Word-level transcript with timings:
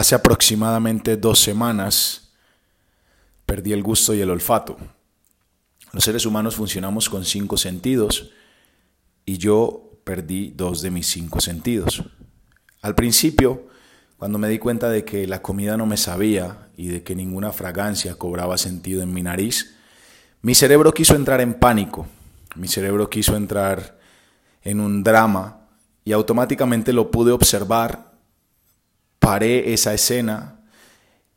Hace 0.00 0.14
aproximadamente 0.14 1.18
dos 1.18 1.40
semanas 1.40 2.30
perdí 3.44 3.74
el 3.74 3.82
gusto 3.82 4.14
y 4.14 4.22
el 4.22 4.30
olfato. 4.30 4.78
Los 5.92 6.04
seres 6.04 6.24
humanos 6.24 6.54
funcionamos 6.54 7.10
con 7.10 7.26
cinco 7.26 7.58
sentidos 7.58 8.30
y 9.26 9.36
yo 9.36 10.00
perdí 10.04 10.54
dos 10.56 10.80
de 10.80 10.90
mis 10.90 11.06
cinco 11.06 11.42
sentidos. 11.42 12.02
Al 12.80 12.94
principio, 12.94 13.68
cuando 14.16 14.38
me 14.38 14.48
di 14.48 14.58
cuenta 14.58 14.88
de 14.88 15.04
que 15.04 15.26
la 15.26 15.42
comida 15.42 15.76
no 15.76 15.84
me 15.84 15.98
sabía 15.98 16.70
y 16.78 16.88
de 16.88 17.02
que 17.02 17.14
ninguna 17.14 17.52
fragancia 17.52 18.14
cobraba 18.14 18.56
sentido 18.56 19.02
en 19.02 19.12
mi 19.12 19.22
nariz, 19.22 19.76
mi 20.40 20.54
cerebro 20.54 20.94
quiso 20.94 21.14
entrar 21.14 21.42
en 21.42 21.52
pánico, 21.52 22.06
mi 22.54 22.68
cerebro 22.68 23.10
quiso 23.10 23.36
entrar 23.36 23.98
en 24.62 24.80
un 24.80 25.04
drama 25.04 25.68
y 26.06 26.12
automáticamente 26.12 26.94
lo 26.94 27.10
pude 27.10 27.32
observar, 27.32 28.09
paré 29.20 29.72
esa 29.72 29.94
escena 29.94 30.60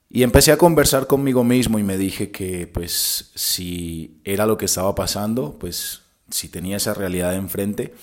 y 0.09 0.23
empecé 0.23 0.51
a 0.51 0.57
conversar 0.57 1.05
conmigo 1.05 1.43
mismo 1.43 1.77
y 1.77 1.83
me 1.83 1.97
dije 1.97 2.31
que 2.31 2.65
pues 2.65 3.31
si 3.35 4.21
era 4.23 4.45
lo 4.45 4.57
que 4.57 4.65
estaba 4.65 4.95
pasando, 4.95 5.57
pues 5.59 6.01
si 6.29 6.49
tenía 6.49 6.77
esa 6.77 6.93
realidad 6.93 7.35
enfrente, 7.35 7.93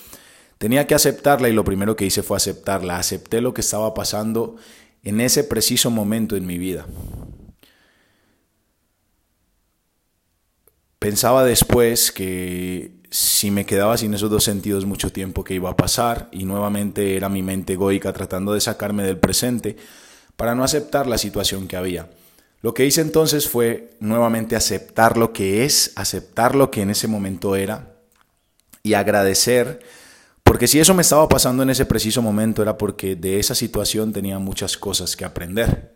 tenía 0.59 0.87
que 0.87 0.95
aceptarla 0.95 1.48
y 1.48 1.52
lo 1.52 1.65
primero 1.65 1.97
que 1.97 2.05
hice 2.05 2.23
fue 2.23 2.37
aceptarla, 2.37 2.98
acepté 2.98 3.41
lo 3.41 3.55
que 3.55 3.62
estaba 3.62 3.95
pasando 3.95 4.57
en 5.02 5.21
ese 5.21 5.45
preciso 5.45 5.91
momento 5.91 6.37
en 6.37 6.47
mi 6.47 6.59
vida. 6.59 6.87
Pensaba 11.01 11.47
después 11.47 12.13
que 12.13 12.93
si 13.11 13.51
me 13.51 13.65
quedaba 13.65 13.97
sin 13.97 14.13
esos 14.13 14.29
dos 14.29 14.45
sentidos 14.45 14.85
mucho 14.85 15.11
tiempo 15.11 15.43
que 15.43 15.55
iba 15.55 15.71
a 15.71 15.77
pasar 15.77 16.29
y 16.31 16.45
nuevamente 16.45 17.17
era 17.17 17.31
mi 17.31 17.43
mente 17.43 17.73
egoica 17.73 18.13
tratando 18.13 18.53
de 18.53 18.61
sacarme 18.61 19.03
del 19.03 19.17
presente 19.17 19.79
para 20.37 20.55
no 20.55 20.63
aceptar 20.63 21.07
la 21.07 21.17
situación 21.17 21.69
que 21.69 21.79
había. 21.79 22.11
Lo 22.61 22.75
que 22.75 22.85
hice 22.85 23.01
entonces 23.01 23.49
fue 23.49 23.97
nuevamente 23.99 24.57
aceptar 24.57 25.16
lo 25.16 25.33
que 25.33 25.65
es, 25.65 25.93
aceptar 25.97 26.55
lo 26.55 26.71
que 26.71 26.83
en 26.83 26.91
ese 26.91 27.09
momento 27.09 27.57
era 27.57 27.95
y 28.83 28.93
agradecer, 28.93 29.80
porque 30.43 30.69
si 30.69 30.80
eso 30.80 30.93
me 30.93 31.01
estaba 31.01 31.30
pasando 31.30 31.63
en 31.63 31.71
ese 31.71 31.87
preciso 31.87 32.21
momento 32.21 32.61
era 32.61 32.77
porque 32.77 33.17
de 33.17 33.41
esa 33.41 33.55
situación 33.55 34.13
tenía 34.13 34.39
muchas 34.39 34.77
cosas 34.77 35.17
que 35.17 35.24
aprender. 35.24 35.90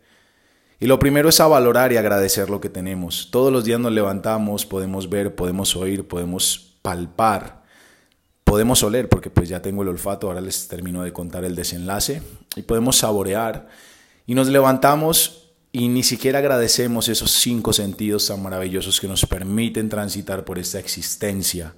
Y 0.80 0.86
lo 0.86 0.98
primero 0.98 1.28
es 1.28 1.40
a 1.40 1.46
valorar 1.46 1.92
y 1.92 1.96
agradecer 1.96 2.50
lo 2.50 2.60
que 2.60 2.68
tenemos. 2.68 3.28
Todos 3.30 3.52
los 3.52 3.64
días 3.64 3.80
nos 3.80 3.92
levantamos, 3.92 4.66
podemos 4.66 5.08
ver, 5.08 5.34
podemos 5.34 5.76
oír, 5.76 6.06
podemos 6.06 6.76
palpar, 6.82 7.62
podemos 8.42 8.82
oler, 8.82 9.08
porque 9.08 9.30
pues 9.30 9.48
ya 9.48 9.62
tengo 9.62 9.82
el 9.82 9.88
olfato, 9.88 10.26
ahora 10.26 10.40
les 10.40 10.68
termino 10.68 11.02
de 11.02 11.12
contar 11.12 11.44
el 11.44 11.54
desenlace, 11.54 12.22
y 12.56 12.62
podemos 12.62 12.98
saborear. 12.98 13.68
Y 14.26 14.34
nos 14.34 14.48
levantamos 14.48 15.44
y 15.76 15.88
ni 15.88 16.04
siquiera 16.04 16.38
agradecemos 16.38 17.08
esos 17.08 17.32
cinco 17.32 17.72
sentidos 17.72 18.28
tan 18.28 18.40
maravillosos 18.40 19.00
que 19.00 19.08
nos 19.08 19.26
permiten 19.26 19.88
transitar 19.88 20.44
por 20.44 20.60
esta 20.60 20.78
existencia, 20.78 21.74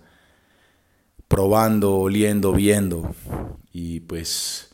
probando, 1.28 1.94
oliendo, 1.97 2.53
viendo. 2.53 3.14
Y 3.72 4.00
pues 4.00 4.70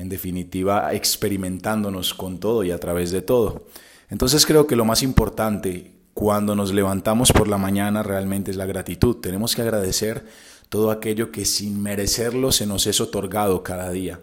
en 0.00 0.08
definitiva 0.08 0.92
experimentándonos 0.94 2.14
con 2.14 2.38
todo 2.40 2.64
y 2.64 2.70
a 2.70 2.78
través 2.78 3.10
de 3.10 3.22
todo. 3.22 3.66
Entonces 4.08 4.46
creo 4.46 4.66
que 4.66 4.76
lo 4.76 4.84
más 4.84 5.02
importante 5.02 5.92
cuando 6.14 6.56
nos 6.56 6.72
levantamos 6.72 7.32
por 7.32 7.48
la 7.48 7.58
mañana 7.58 8.02
realmente 8.02 8.50
es 8.50 8.56
la 8.56 8.66
gratitud. 8.66 9.16
Tenemos 9.16 9.54
que 9.54 9.62
agradecer 9.62 10.26
todo 10.68 10.90
aquello 10.90 11.30
que 11.30 11.44
sin 11.44 11.82
merecerlo 11.82 12.52
se 12.52 12.66
nos 12.66 12.86
es 12.86 13.00
otorgado 13.00 13.62
cada 13.62 13.90
día. 13.90 14.20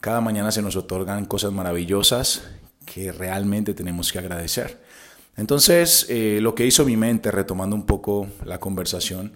Cada 0.00 0.20
mañana 0.20 0.50
se 0.50 0.62
nos 0.62 0.76
otorgan 0.76 1.26
cosas 1.26 1.52
maravillosas 1.52 2.42
que 2.86 3.12
realmente 3.12 3.74
tenemos 3.74 4.12
que 4.12 4.18
agradecer. 4.18 4.78
Entonces, 5.36 6.06
eh, 6.08 6.38
lo 6.40 6.54
que 6.54 6.66
hizo 6.66 6.84
mi 6.84 6.96
mente, 6.96 7.30
retomando 7.30 7.76
un 7.76 7.86
poco 7.86 8.26
la 8.44 8.58
conversación, 8.58 9.32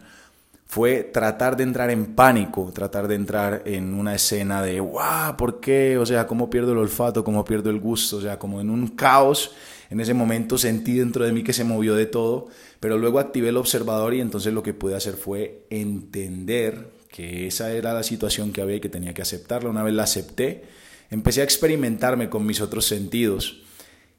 fue 0.74 1.04
tratar 1.04 1.56
de 1.56 1.62
entrar 1.62 1.88
en 1.90 2.16
pánico, 2.16 2.72
tratar 2.74 3.06
de 3.06 3.14
entrar 3.14 3.62
en 3.64 3.94
una 3.94 4.16
escena 4.16 4.60
de, 4.60 4.80
wow, 4.80 5.36
¿por 5.38 5.60
qué? 5.60 5.96
O 5.98 6.04
sea, 6.04 6.26
¿cómo 6.26 6.50
pierdo 6.50 6.72
el 6.72 6.78
olfato? 6.78 7.22
¿Cómo 7.22 7.44
pierdo 7.44 7.70
el 7.70 7.78
gusto? 7.78 8.16
O 8.16 8.20
sea, 8.20 8.40
como 8.40 8.60
en 8.60 8.70
un 8.70 8.88
caos. 8.88 9.52
En 9.88 10.00
ese 10.00 10.14
momento 10.14 10.58
sentí 10.58 10.94
dentro 10.94 11.24
de 11.24 11.30
mí 11.30 11.44
que 11.44 11.52
se 11.52 11.62
movió 11.62 11.94
de 11.94 12.06
todo, 12.06 12.48
pero 12.80 12.98
luego 12.98 13.20
activé 13.20 13.50
el 13.50 13.56
observador 13.56 14.14
y 14.14 14.20
entonces 14.20 14.52
lo 14.52 14.64
que 14.64 14.74
pude 14.74 14.96
hacer 14.96 15.14
fue 15.14 15.64
entender 15.70 16.90
que 17.08 17.46
esa 17.46 17.70
era 17.70 17.94
la 17.94 18.02
situación 18.02 18.52
que 18.52 18.60
había 18.60 18.74
y 18.74 18.80
que 18.80 18.88
tenía 18.88 19.14
que 19.14 19.22
aceptarla. 19.22 19.70
Una 19.70 19.84
vez 19.84 19.94
la 19.94 20.02
acepté, 20.02 20.64
empecé 21.08 21.42
a 21.42 21.44
experimentarme 21.44 22.28
con 22.28 22.44
mis 22.44 22.60
otros 22.60 22.84
sentidos 22.84 23.63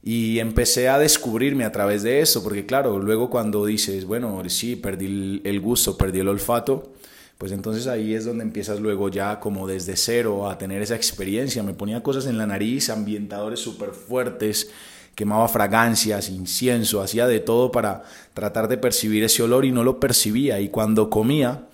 y 0.05 0.37
empecé 0.37 0.87
a 0.87 0.99
descubrirme 0.99 1.65
a 1.65 1.71
través 1.71 2.03
de 2.03 2.21
eso, 2.21 2.43
porque 2.43 2.67
claro, 2.67 2.99
luego 2.99 3.31
cuando 3.31 3.65
dices, 3.65 4.05
bueno, 4.05 4.39
sí, 4.49 4.75
perdí 4.75 5.41
el 5.43 5.59
gusto, 5.59 5.97
perdí 5.97 6.19
el 6.19 6.27
olfato, 6.27 6.93
pues 7.39 7.51
entonces 7.51 7.87
ahí 7.87 8.13
es 8.13 8.23
donde 8.23 8.43
empiezas 8.43 8.79
luego 8.79 9.09
ya 9.09 9.39
como 9.39 9.67
desde 9.67 9.97
cero 9.97 10.47
a 10.47 10.59
tener 10.59 10.83
esa 10.83 10.95
experiencia. 10.95 11.63
Me 11.63 11.73
ponía 11.73 12.03
cosas 12.03 12.27
en 12.27 12.37
la 12.37 12.45
nariz, 12.45 12.91
ambientadores 12.91 13.59
súper 13.59 13.89
fuertes, 13.89 14.69
quemaba 15.15 15.47
fragancias, 15.47 16.29
incienso, 16.29 17.01
hacía 17.01 17.25
de 17.25 17.39
todo 17.39 17.71
para 17.71 18.03
tratar 18.35 18.67
de 18.67 18.77
percibir 18.77 19.23
ese 19.23 19.41
olor 19.41 19.65
y 19.65 19.71
no 19.71 19.83
lo 19.83 19.99
percibía. 19.99 20.59
Y 20.59 20.69
cuando 20.69 21.09
comía, 21.09 21.65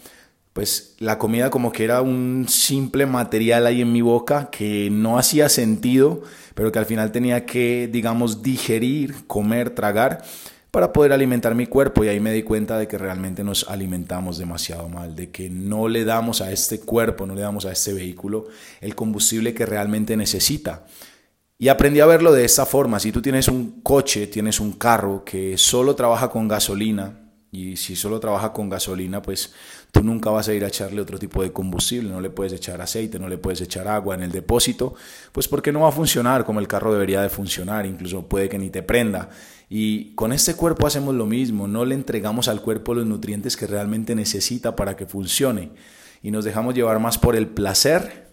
pues 0.54 0.96
la 1.00 1.18
comida 1.18 1.50
como 1.50 1.72
que 1.72 1.84
era 1.84 2.02
un 2.02 2.46
simple 2.50 3.06
material 3.06 3.66
ahí 3.66 3.82
en 3.82 3.92
mi 3.92 4.02
boca 4.02 4.50
que 4.50 4.90
no 4.92 5.18
hacía 5.18 5.48
sentido, 5.48 6.22
pero 6.56 6.72
que 6.72 6.80
al 6.80 6.86
final 6.86 7.12
tenía 7.12 7.46
que, 7.46 7.90
digamos, 7.92 8.44
digerir, 8.44 9.26
comer, 9.28 9.70
tragar 9.70 10.24
para 10.72 10.94
poder 10.94 11.12
alimentar 11.12 11.54
mi 11.54 11.68
cuerpo 11.68 12.04
y 12.04 12.08
ahí 12.08 12.20
me 12.20 12.32
di 12.32 12.44
cuenta 12.44 12.78
de 12.78 12.88
que 12.88 12.98
realmente 12.98 13.44
nos 13.44 13.68
alimentamos 13.70 14.38
demasiado 14.38 14.88
mal, 14.88 15.16
de 15.16 15.30
que 15.30 15.50
no 15.50 15.88
le 15.88 16.06
damos 16.06 16.42
a 16.42 16.52
este 16.52 16.80
cuerpo, 16.80 17.28
no 17.28 17.36
le 17.36 17.42
damos 17.42 17.66
a 17.66 17.72
este 17.72 17.94
vehículo 17.94 18.48
el 18.80 18.96
combustible 18.96 19.54
que 19.54 19.66
realmente 19.66 20.16
necesita. 20.16 20.86
Y 21.58 21.68
aprendí 21.68 22.00
a 22.00 22.06
verlo 22.06 22.32
de 22.32 22.44
esta 22.44 22.66
forma, 22.66 23.00
si 23.00 23.12
tú 23.12 23.22
tienes 23.22 23.48
un 23.48 23.82
coche, 23.82 24.28
tienes 24.28 24.60
un 24.60 24.74
carro 24.74 25.24
que 25.24 25.58
solo 25.58 25.94
trabaja 25.94 26.30
con 26.30 26.48
gasolina, 26.48 27.20
y 27.52 27.76
si 27.76 27.98
solo 27.98 28.20
trabaja 28.22 28.54
con 28.54 28.70
gasolina, 28.70 29.22
pues 29.22 29.54
tú 29.92 30.04
nunca 30.04 30.30
vas 30.30 30.48
a 30.48 30.54
ir 30.54 30.64
a 30.64 30.70
echarle 30.70 31.02
otro 31.02 31.20
tipo 31.20 31.44
de 31.44 31.52
combustible, 31.52 32.10
no 32.10 32.22
le 32.22 32.30
puedes 32.30 32.54
echar 32.54 32.80
aceite, 32.80 33.20
no 33.20 33.28
le 33.28 33.38
puedes 33.38 33.60
echar 33.60 33.90
agua 33.90 34.16
en 34.16 34.24
el 34.24 34.32
depósito, 34.32 34.96
pues 35.34 35.50
porque 35.50 35.74
no 35.74 35.82
va 35.82 35.90
a 35.90 35.92
funcionar 35.92 36.46
como 36.46 36.62
el 36.62 36.70
carro 36.70 36.94
debería 36.94 37.22
de 37.22 37.30
funcionar, 37.30 37.86
incluso 37.86 38.26
puede 38.26 38.48
que 38.48 38.58
ni 38.58 38.70
te 38.70 38.84
prenda. 38.84 39.30
Y 39.70 40.14
con 40.16 40.32
este 40.32 40.56
cuerpo 40.56 40.88
hacemos 40.88 41.14
lo 41.14 41.26
mismo, 41.26 41.68
no 41.68 41.84
le 41.84 41.96
entregamos 41.96 42.48
al 42.48 42.62
cuerpo 42.62 42.94
los 42.94 43.06
nutrientes 43.06 43.58
que 43.58 43.68
realmente 43.68 44.16
necesita 44.16 44.76
para 44.76 44.96
que 44.96 45.06
funcione. 45.06 45.72
Y 46.24 46.32
nos 46.32 46.46
dejamos 46.46 46.74
llevar 46.74 47.00
más 47.00 47.18
por 47.18 47.36
el 47.36 47.48
placer 47.48 48.32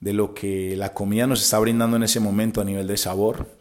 de 0.00 0.12
lo 0.12 0.32
que 0.32 0.76
la 0.76 0.94
comida 0.94 1.26
nos 1.26 1.42
está 1.42 1.58
brindando 1.58 1.96
en 1.96 2.04
ese 2.04 2.20
momento 2.20 2.60
a 2.60 2.64
nivel 2.64 2.86
de 2.86 2.96
sabor, 2.96 3.55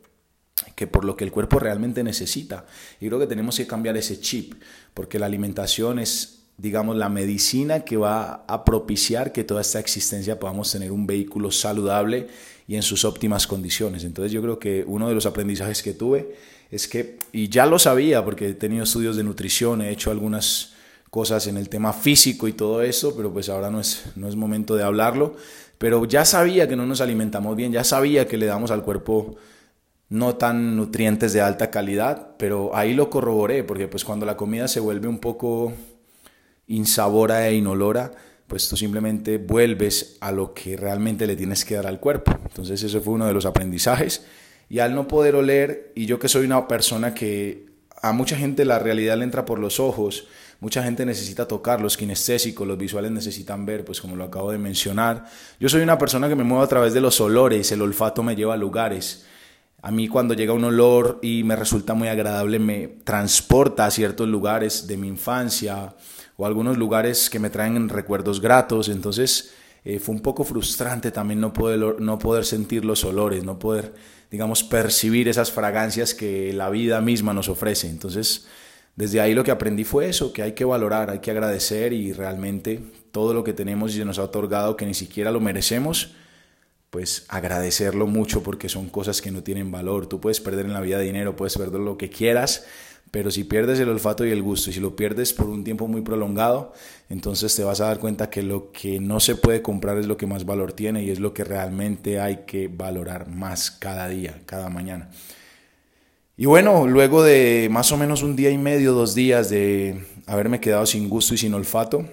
que 0.76 0.88
por 0.88 1.06
lo 1.06 1.16
que 1.16 1.24
el 1.24 1.31
cuerpo 1.31 1.59
realmente 1.59 2.03
necesita. 2.03 2.66
Y 3.00 3.08
creo 3.08 3.20
que 3.20 3.28
tenemos 3.28 3.58
que 3.58 3.68
cambiar 3.68 3.98
ese 3.98 4.20
chip, 4.20 4.53
porque 4.94 5.20
la 5.20 5.26
alimentación 5.26 6.00
es, 6.00 6.44
digamos, 6.58 6.96
la 6.96 7.09
medicina 7.09 7.81
que 7.81 7.98
va 7.98 8.46
a 8.48 8.66
propiciar 8.66 9.31
que 9.31 9.44
toda 9.44 9.62
esta 9.62 9.80
existencia 9.80 10.40
podamos 10.40 10.72
tener 10.72 10.92
un 10.92 11.06
vehículo 11.06 11.52
saludable 11.52 12.28
y 12.68 12.76
en 12.76 12.81
sus 12.81 13.06
óptimas 13.06 13.48
condiciones. 13.48 14.03
Entonces 14.03 14.31
yo 14.31 14.42
creo 14.42 14.59
que 14.59 14.84
uno 14.88 15.08
de 15.08 15.16
los 15.16 15.26
aprendizajes 15.26 15.84
que 15.84 15.94
tuve 15.94 16.36
es 16.72 16.88
que, 16.88 17.20
y 17.32 17.50
ya 17.50 17.66
lo 17.66 17.80
sabía 17.80 18.24
porque 18.26 18.50
he 18.50 18.53
tenido 18.53 18.84
estudios 18.84 19.16
de 19.16 19.24
nutrición, 19.24 19.82
he 19.82 19.92
hecho 19.92 20.12
algunas 20.12 20.74
cosas 21.09 21.47
en 21.47 21.58
el 21.58 21.70
tema 21.70 21.94
físico 21.94 22.47
y 22.47 22.53
todo 22.53 22.82
eso, 22.82 23.16
pero 23.16 23.32
pues 23.32 23.47
ahora 23.50 23.70
no 23.70 23.80
es, 23.80 24.03
no 24.16 24.28
es 24.28 24.36
momento 24.36 24.76
de 24.76 24.84
hablarlo, 24.84 25.36
pero 25.78 26.03
ya 26.06 26.26
sabía 26.26 26.68
que 26.68 26.76
no 26.76 26.86
nos 26.86 27.02
alimentamos 27.02 27.56
bien, 27.56 27.72
ya 27.72 27.84
sabía 27.84 28.28
que 28.28 28.38
le 28.38 28.47
damos 28.47 28.72
al 28.72 28.84
cuerpo 28.84 29.36
no 30.09 30.35
tan 30.35 30.75
nutrientes 30.75 31.34
de 31.34 31.41
alta 31.41 31.72
calidad, 31.72 32.35
pero 32.37 32.75
ahí 32.75 32.93
lo 32.93 33.09
corroboré, 33.09 33.63
porque 33.63 33.87
pues 33.87 34.03
cuando 34.05 34.25
la 34.25 34.37
comida 34.37 34.67
se 34.67 34.79
vuelve 34.79 35.07
un 35.07 35.19
poco 35.19 35.73
insabora 36.67 37.47
e 37.47 37.55
inolora, 37.55 38.11
pues 38.47 38.69
tú 38.69 38.78
simplemente 38.78 39.37
vuelves 39.37 40.17
a 40.22 40.31
lo 40.31 40.53
que 40.53 40.78
realmente 40.78 41.25
le 41.25 41.35
tienes 41.35 41.66
que 41.66 41.75
dar 41.75 41.87
al 41.87 41.99
cuerpo. 41.99 42.31
Entonces 42.43 42.81
eso 42.84 43.02
fue 43.02 43.13
uno 43.13 43.25
de 43.25 43.34
los 43.34 43.46
aprendizajes. 43.46 44.25
Y 44.69 44.79
al 44.79 44.96
no 44.96 45.07
poder 45.07 45.35
oler, 45.35 45.91
y 45.96 46.05
yo 46.05 46.19
que 46.19 46.28
soy 46.28 46.46
una 46.46 46.67
persona 46.67 47.13
que 47.13 47.66
a 48.01 48.11
mucha 48.13 48.35
gente 48.35 48.66
la 48.66 48.79
realidad 48.79 49.17
le 49.17 49.23
entra 49.23 49.46
por 49.46 49.59
los 49.59 49.79
ojos, 49.79 50.28
mucha 50.59 50.84
gente 50.84 51.05
necesita 51.05 51.47
tocar, 51.47 51.81
los 51.81 51.97
kinestésicos, 51.97 52.67
los 52.67 52.78
visuales 52.78 53.11
necesitan 53.11 53.66
ver, 53.66 53.84
pues 53.84 54.01
como 54.01 54.16
lo 54.16 54.23
acabo 54.23 54.51
de 54.51 54.58
mencionar. 54.58 55.25
Yo 55.59 55.69
soy 55.69 55.81
una 55.81 55.97
persona 55.97 56.28
que 56.28 56.35
me 56.35 56.43
muevo 56.43 56.63
a 56.63 56.67
través 56.67 56.93
de 56.93 57.01
los 57.01 57.19
olores, 57.22 57.72
el 57.72 57.81
olfato 57.81 58.23
me 58.23 58.35
lleva 58.35 58.53
a 58.53 58.58
lugares. 58.58 59.25
A 59.85 59.91
mí 59.91 60.08
cuando 60.08 60.34
llega 60.34 60.52
un 60.52 60.64
olor 60.64 61.20
y 61.22 61.43
me 61.43 61.55
resulta 61.55 61.93
muy 61.93 62.08
agradable, 62.08 62.58
me 62.58 62.87
transporta 63.03 63.85
a 63.85 63.91
ciertos 63.91 64.28
lugares 64.28 64.87
de 64.87 64.97
mi 64.97 65.08
infancia 65.08 65.96
o 66.37 66.47
algunos 66.47 66.79
lugares 66.79 67.29
que 67.29 67.37
me 67.37 67.52
traen 67.52 67.87
recuerdos 67.90 68.41
gratos. 68.41 68.90
Entonces 68.90 69.52
eh, 69.84 69.99
fue 69.99 70.16
un 70.16 70.22
poco 70.22 70.43
frustrante 70.43 71.11
también 71.11 71.40
no 71.40 71.53
poder, 71.53 72.02
no 72.02 72.17
poder 72.17 72.46
sentir 72.46 72.84
los 72.84 73.03
olores, 73.03 73.43
no 73.43 73.59
poder 73.59 73.93
digamos, 74.32 74.64
percibir 74.64 75.28
esas 75.28 75.52
fragancias 75.52 76.16
que 76.16 76.52
la 76.52 76.72
vida 76.72 76.99
misma 76.99 77.34
nos 77.35 77.47
ofrece. 77.47 77.87
Entonces, 77.87 78.47
desde 78.96 79.22
ahí 79.22 79.35
lo 79.35 79.43
que 79.43 79.52
aprendí 79.52 79.84
fue 79.84 80.09
eso, 80.09 80.34
que 80.34 80.41
hay 80.41 80.53
que 80.53 80.66
valorar, 80.66 81.11
hay 81.11 81.20
que 81.20 81.29
agradecer 81.29 81.93
y 81.93 82.11
realmente 82.11 82.82
todo 83.11 83.35
lo 83.35 83.43
que 83.43 83.53
tenemos 83.53 83.93
y 83.93 83.99
se 83.99 84.05
nos 84.05 84.17
ha 84.17 84.23
otorgado 84.23 84.76
que 84.76 84.87
ni 84.87 84.96
siquiera 84.96 85.32
lo 85.32 85.40
merecemos, 85.40 86.16
pues 86.96 87.26
agradecerlo 87.28 88.08
mucho 88.08 88.42
porque 88.42 88.70
son 88.70 88.88
cosas 88.88 89.22
que 89.22 89.30
no 89.30 89.44
tienen 89.44 89.70
valor. 89.70 90.08
Tú 90.08 90.22
puedes 90.22 90.40
perder 90.40 90.66
en 90.66 90.72
la 90.72 90.80
vida 90.80 90.97
dinero, 90.97 91.36
puedes 91.36 91.58
perder 91.58 91.82
lo 91.82 91.97
que 91.97 92.09
quieras, 92.09 92.68
pero 93.12 93.32
si 93.32 93.44
pierdes 93.44 93.82
el 93.82 93.90
olfato 93.90 94.26
y 94.26 94.32
el 94.32 94.42
gusto 94.42 94.70
y 94.70 94.74
si 94.74 94.80
lo 94.80 94.96
pierdes 94.96 95.34
por 95.34 95.50
un 95.50 95.66
tiempo 95.66 95.90
muy 95.90 96.00
prolongado, 96.00 96.72
entonces 97.09 97.53
te 97.53 97.66
vas 97.66 97.82
a 97.82 97.88
dar 97.88 98.00
cuenta 98.00 98.30
que 98.30 98.44
lo 98.44 98.72
que 98.72 99.02
no 99.02 99.20
se 99.20 99.36
puede 99.36 99.62
comprar 99.62 99.97
es 99.97 100.08
lo 100.08 100.16
que 100.16 100.26
más 100.26 100.46
valor 100.46 100.72
tiene 100.72 101.03
y 101.03 101.09
es 101.09 101.20
lo 101.20 101.34
que 101.34 101.44
realmente 101.44 102.22
hay 102.22 102.46
que 102.47 102.70
valorar 102.70 103.28
más 103.28 103.72
cada 103.72 104.08
día, 104.08 104.42
cada 104.46 104.70
mañana. 104.70 105.09
Y 106.38 106.46
bueno, 106.46 106.88
luego 106.88 107.24
de 107.24 107.68
más 107.70 107.92
o 107.92 107.97
menos 107.97 108.24
un 108.24 108.38
día 108.38 108.52
y 108.52 108.58
medio, 108.58 108.94
dos 108.94 109.14
días 109.16 109.50
de 109.50 110.02
haberme 110.28 110.62
quedado 110.62 110.86
sin 110.86 111.09
gusto 111.09 111.34
y 111.34 111.40
sin 111.40 111.53
olfato, 111.56 112.06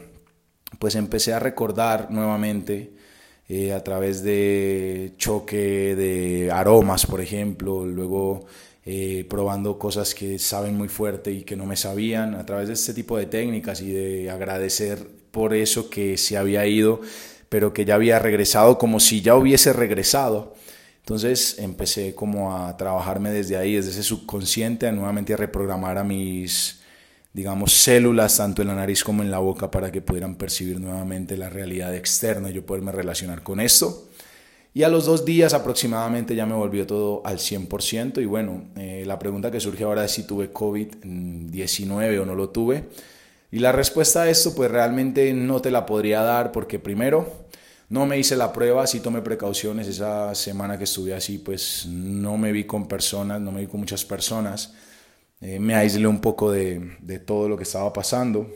pues 0.81 0.97
empecé 0.97 1.33
a 1.33 1.39
recordar 1.39 2.11
nuevamente 2.11 3.01
eh, 3.55 3.75
a 3.75 3.85
través 3.85 4.23
de 4.23 5.13
choque 5.19 5.95
de 5.95 6.51
aromas, 6.51 7.05
por 7.05 7.21
ejemplo, 7.21 7.85
luego 7.85 8.47
eh, 8.87 9.27
probando 9.29 9.79
cosas 9.79 10.15
que 10.15 10.39
saben 10.39 10.75
muy 10.75 10.89
fuerte 10.89 11.31
y 11.33 11.43
que 11.43 11.55
no 11.55 11.67
me 11.67 11.77
sabían, 11.77 12.35
a 12.35 12.47
través 12.47 12.69
de 12.69 12.73
este 12.73 12.95
tipo 12.95 13.19
de 13.19 13.27
técnicas 13.27 13.83
y 13.83 13.93
de 13.93 14.31
agradecer 14.31 15.07
por 15.31 15.53
eso 15.53 15.91
que 15.91 16.17
se 16.17 16.39
había 16.39 16.67
ido, 16.67 17.03
pero 17.51 17.75
que 17.75 17.85
ya 17.85 17.97
había 17.97 18.19
regresado 18.19 18.79
como 18.79 19.01
si 19.01 19.21
ya 19.21 19.37
hubiese 19.37 19.75
regresado. 19.75 20.55
Entonces 21.01 21.59
empecé 21.59 22.15
como 22.15 22.57
a 22.57 22.75
trabajarme 22.79 23.31
desde 23.33 23.59
ahí, 23.59 23.75
desde 23.75 23.91
ese 23.91 24.03
subconsciente, 24.03 24.87
a 24.87 24.93
nuevamente 24.93 25.35
a 25.35 25.37
reprogramar 25.37 25.99
a 25.99 26.05
mis, 26.05 26.81
digamos, 27.33 27.73
células, 27.73 28.37
tanto 28.37 28.63
en 28.63 28.69
la 28.69 28.75
nariz 28.75 29.03
como 29.03 29.23
en 29.23 29.31
la 29.31 29.39
boca, 29.39 29.71
para 29.71 29.91
que 29.91 30.03
pudieran 30.03 30.37
percibir 30.37 30.81
nuevamente 30.81 31.37
la 31.37 31.49
realidad 31.49 31.95
externa 31.95 32.51
y 32.51 32.55
yo 32.55 32.67
poderme 32.67 32.93
relacionar 32.93 33.43
con 33.43 33.61
esto. 33.61 34.09
Y 34.75 34.85
a 34.85 34.89
los 34.89 35.05
dos 35.05 35.25
días 35.25 35.53
aproximadamente 35.53 36.35
ya 36.35 36.47
me 36.47 36.55
volvió 36.55 36.87
todo 36.87 37.23
al 37.25 37.39
100%. 37.39 38.23
Y 38.23 38.25
bueno, 38.25 38.65
eh, 38.77 39.05
la 39.07 39.19
pregunta 39.19 39.51
que 39.51 39.61
surge 39.61 39.85
ahora 39.85 40.05
es 40.05 40.13
si 40.13 40.27
tuve 40.27 40.53
COVID-19 40.53 42.21
o 42.21 42.25
no 42.25 42.35
lo 42.35 42.49
tuve. 42.49 42.85
Y 43.51 43.59
la 43.59 43.73
respuesta 43.73 44.23
a 44.23 44.31
esto 44.31 44.55
pues 44.55 44.71
realmente 44.71 45.31
no 45.35 45.61
te 45.61 45.71
la 45.71 45.85
podría 45.85 46.23
dar 46.23 46.53
porque 46.53 46.79
primero 46.79 47.31
no 47.91 48.07
me 48.07 48.19
hice 48.19 48.35
la 48.35 48.51
prueba, 48.51 48.87
sí 48.87 49.01
tomé 49.01 49.21
precauciones. 49.21 49.89
Esa 49.89 50.35
semana 50.35 50.79
que 50.79 50.85
estuve 50.85 51.13
así, 51.13 51.37
pues 51.37 51.85
no 51.87 52.39
me 52.39 52.51
vi 52.51 52.65
con 52.65 52.89
personas, 52.89 53.43
no 53.43 53.53
me 53.53 53.61
vi 53.61 53.67
con 53.67 53.81
muchas 53.81 54.07
personas. 54.07 54.73
Eh, 55.43 55.59
me 55.59 55.75
aislé 55.75 56.07
un 56.07 56.21
poco 56.21 56.51
de, 56.51 56.97
de 57.01 57.19
todo 57.19 57.49
lo 57.49 57.57
que 57.57 57.65
estaba 57.65 57.93
pasando. 57.93 58.49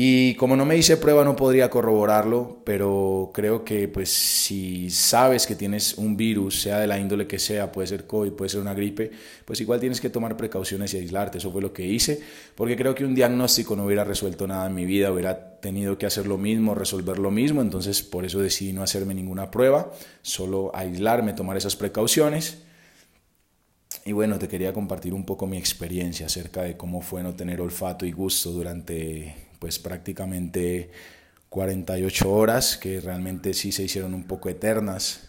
Y 0.00 0.36
como 0.36 0.54
no 0.54 0.64
me 0.64 0.76
hice 0.76 0.96
prueba 0.96 1.24
no 1.24 1.34
podría 1.34 1.70
corroborarlo, 1.70 2.62
pero 2.64 3.32
creo 3.34 3.64
que 3.64 3.88
pues 3.88 4.10
si 4.10 4.90
sabes 4.90 5.44
que 5.44 5.56
tienes 5.56 5.94
un 5.94 6.16
virus, 6.16 6.62
sea 6.62 6.78
de 6.78 6.86
la 6.86 7.00
índole 7.00 7.26
que 7.26 7.40
sea, 7.40 7.72
puede 7.72 7.88
ser 7.88 8.06
COVID, 8.06 8.30
puede 8.30 8.48
ser 8.48 8.60
una 8.60 8.74
gripe, 8.74 9.10
pues 9.44 9.60
igual 9.60 9.80
tienes 9.80 10.00
que 10.00 10.08
tomar 10.08 10.36
precauciones 10.36 10.94
y 10.94 10.98
aislarte. 10.98 11.38
Eso 11.38 11.50
fue 11.50 11.62
lo 11.62 11.72
que 11.72 11.84
hice, 11.84 12.20
porque 12.54 12.76
creo 12.76 12.94
que 12.94 13.04
un 13.04 13.16
diagnóstico 13.16 13.74
no 13.74 13.86
hubiera 13.86 14.04
resuelto 14.04 14.46
nada 14.46 14.68
en 14.68 14.74
mi 14.76 14.84
vida, 14.84 15.10
hubiera 15.10 15.58
tenido 15.58 15.98
que 15.98 16.06
hacer 16.06 16.28
lo 16.28 16.38
mismo, 16.38 16.76
resolver 16.76 17.18
lo 17.18 17.32
mismo, 17.32 17.60
entonces 17.60 18.00
por 18.00 18.24
eso 18.24 18.38
decidí 18.38 18.72
no 18.72 18.84
hacerme 18.84 19.14
ninguna 19.14 19.50
prueba, 19.50 19.90
solo 20.22 20.70
aislarme, 20.76 21.32
tomar 21.32 21.56
esas 21.56 21.74
precauciones. 21.74 22.58
Y 24.08 24.12
bueno, 24.12 24.38
te 24.38 24.48
quería 24.48 24.72
compartir 24.72 25.12
un 25.12 25.26
poco 25.26 25.46
mi 25.46 25.58
experiencia 25.58 26.24
acerca 26.24 26.62
de 26.62 26.78
cómo 26.78 27.02
fue 27.02 27.22
no 27.22 27.34
tener 27.34 27.60
olfato 27.60 28.06
y 28.06 28.10
gusto 28.10 28.52
durante 28.52 29.36
pues 29.58 29.78
prácticamente 29.78 30.90
48 31.50 32.32
horas 32.32 32.78
que 32.78 33.02
realmente 33.02 33.52
sí 33.52 33.70
se 33.70 33.82
hicieron 33.82 34.14
un 34.14 34.24
poco 34.24 34.48
eternas. 34.48 35.28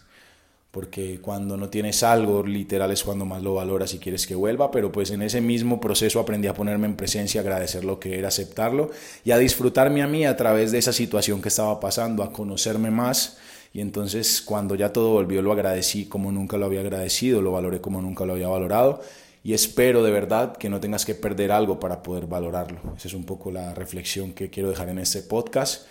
Porque 0.70 1.20
cuando 1.20 1.58
no 1.58 1.68
tienes 1.68 2.02
algo, 2.02 2.42
literal 2.42 2.90
es 2.90 3.04
cuando 3.04 3.26
más 3.26 3.42
lo 3.42 3.52
valoras 3.52 3.92
y 3.92 3.98
quieres 3.98 4.26
que 4.26 4.34
vuelva, 4.34 4.70
pero 4.70 4.90
pues 4.90 5.10
en 5.10 5.20
ese 5.20 5.42
mismo 5.42 5.78
proceso 5.78 6.18
aprendí 6.18 6.48
a 6.48 6.54
ponerme 6.54 6.86
en 6.86 6.96
presencia, 6.96 7.42
agradecer 7.42 7.84
lo 7.84 8.00
que 8.00 8.18
era, 8.18 8.28
aceptarlo 8.28 8.90
y 9.24 9.32
a 9.32 9.36
disfrutarme 9.36 10.02
a 10.02 10.06
mí 10.06 10.24
a 10.24 10.38
través 10.38 10.72
de 10.72 10.78
esa 10.78 10.94
situación 10.94 11.42
que 11.42 11.48
estaba 11.48 11.80
pasando, 11.80 12.22
a 12.22 12.32
conocerme 12.32 12.90
más 12.90 13.36
y 13.72 13.80
entonces 13.80 14.42
cuando 14.42 14.74
ya 14.74 14.92
todo 14.92 15.12
volvió 15.12 15.42
lo 15.42 15.52
agradecí 15.52 16.06
como 16.06 16.32
nunca 16.32 16.56
lo 16.56 16.66
había 16.66 16.80
agradecido, 16.80 17.40
lo 17.42 17.52
valoré 17.52 17.80
como 17.80 18.02
nunca 18.02 18.24
lo 18.24 18.32
había 18.32 18.48
valorado 18.48 19.00
y 19.42 19.54
espero 19.54 20.02
de 20.02 20.10
verdad 20.10 20.56
que 20.56 20.68
no 20.68 20.80
tengas 20.80 21.04
que 21.04 21.14
perder 21.14 21.50
algo 21.50 21.80
para 21.80 22.02
poder 22.02 22.26
valorarlo. 22.26 22.78
Esa 22.96 23.08
es 23.08 23.14
un 23.14 23.24
poco 23.24 23.50
la 23.50 23.74
reflexión 23.74 24.32
que 24.32 24.50
quiero 24.50 24.68
dejar 24.68 24.90
en 24.90 24.98
este 24.98 25.22
podcast. 25.22 25.86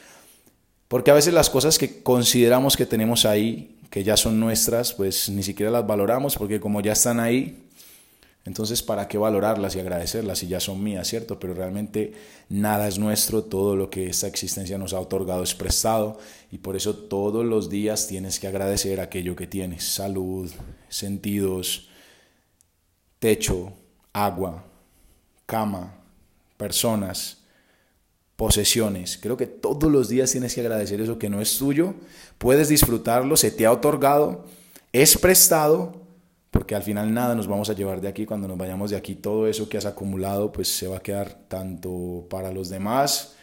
Porque 0.88 1.12
a 1.12 1.16
veces 1.16 1.34
las 1.34 1.50
cosas 1.50 1.78
que 1.78 2.04
consideramos 2.04 2.78
que 2.78 2.86
tenemos 2.86 3.26
ahí, 3.26 3.78
que 3.90 4.04
ya 4.04 4.18
son 4.18 4.40
nuestras, 4.40 4.94
pues 4.94 5.30
ni 5.30 5.42
siquiera 5.42 5.72
las 5.72 5.86
valoramos 5.86 6.36
porque 6.36 6.60
como 6.60 6.82
ya 6.82 6.92
están 6.94 7.20
ahí, 7.20 7.69
entonces 8.50 8.82
¿para 8.82 9.08
qué 9.08 9.20
valorarlas 9.20 9.76
y 9.76 9.80
agradecerlas 9.80 10.40
si 10.40 10.48
ya 10.48 10.60
son 10.60 10.82
mías, 10.82 11.08
cierto? 11.08 11.40
Pero 11.40 11.54
realmente 11.54 12.14
nada 12.50 12.88
es 12.88 12.98
nuestro, 12.98 13.44
todo 13.44 13.76
lo 13.76 13.92
que 13.92 14.08
esta 14.08 14.26
existencia 14.26 14.80
nos 14.80 14.94
ha 14.94 15.00
otorgado 15.00 15.44
es 15.44 15.54
prestado 15.54 16.18
y 16.52 16.58
por 16.58 16.76
eso 16.76 16.96
todos 16.96 17.46
los 17.46 17.70
días 17.70 18.08
tienes 18.08 18.40
que 18.40 18.48
agradecer 18.48 19.02
aquello 19.02 19.36
que 19.36 19.46
tienes, 19.46 19.84
salud, 19.84 20.50
sentidos, 20.88 21.90
techo, 23.20 23.72
agua, 24.14 24.66
cama, 25.46 25.94
personas, 26.58 27.38
posesiones. 28.36 29.20
Creo 29.22 29.38
que 29.38 29.46
todos 29.46 29.92
los 29.92 30.10
días 30.10 30.32
tienes 30.32 30.56
que 30.56 30.62
agradecer 30.62 31.00
eso 31.02 31.20
que 31.20 31.30
no 31.30 31.40
es 31.40 31.56
tuyo, 31.56 31.94
puedes 32.40 32.68
disfrutarlo, 32.68 33.38
se 33.38 33.52
te 33.52 33.68
ha 33.68 33.72
otorgado, 33.72 34.44
es 34.92 35.20
prestado, 35.20 35.99
porque 36.70 36.76
al 36.76 36.84
final 36.84 37.12
nada 37.12 37.34
nos 37.34 37.48
vamos 37.48 37.68
a 37.72 37.74
llevar 37.74 38.00
de 38.00 38.08
aquí, 38.08 38.28
cuando 38.28 38.48
nos 38.48 38.56
vayamos 38.56 38.92
de 38.92 38.96
aquí, 38.96 39.16
todo 39.16 39.48
eso 39.48 39.68
que 39.68 39.80
has 39.80 39.88
acumulado 39.88 40.52
pues 40.52 40.68
se 40.68 40.86
va 40.86 40.98
a 40.98 41.00
quedar 41.00 41.34
tanto 41.48 42.28
para 42.30 42.52
los 42.52 42.70
demás 42.70 43.34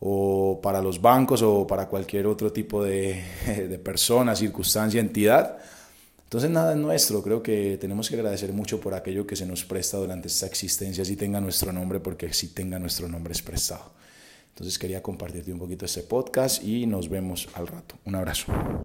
o 0.00 0.58
para 0.62 0.80
los 0.80 0.98
bancos 0.98 1.42
o 1.42 1.66
para 1.66 1.86
cualquier 1.86 2.26
otro 2.26 2.50
tipo 2.50 2.82
de, 2.82 3.22
de 3.68 3.78
persona, 3.78 4.34
circunstancia, 4.34 5.02
entidad 5.02 5.58
entonces 6.24 6.48
nada 6.48 6.72
es 6.72 6.78
nuestro, 6.78 7.22
creo 7.22 7.42
que 7.42 7.76
tenemos 7.78 8.08
que 8.08 8.14
agradecer 8.14 8.54
mucho 8.54 8.80
por 8.80 8.94
aquello 8.94 9.26
que 9.26 9.36
se 9.36 9.44
nos 9.44 9.66
presta 9.66 9.98
durante 9.98 10.28
esta 10.28 10.46
existencia, 10.46 11.04
si 11.04 11.14
tenga 11.14 11.42
nuestro 11.42 11.74
nombre, 11.74 12.00
porque 12.00 12.32
si 12.32 12.54
tenga 12.54 12.78
nuestro 12.78 13.06
nombre 13.06 13.34
es 13.34 13.42
prestado. 13.42 13.92
Entonces 14.48 14.78
quería 14.78 15.02
compartirte 15.02 15.52
un 15.52 15.58
poquito 15.58 15.84
este 15.84 16.04
podcast 16.04 16.64
y 16.64 16.86
nos 16.86 17.10
vemos 17.10 17.50
al 17.52 17.66
rato. 17.66 17.96
Un 18.06 18.14
abrazo. 18.14 18.46